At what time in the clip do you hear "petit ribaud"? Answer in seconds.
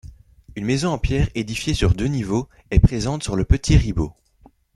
3.45-4.13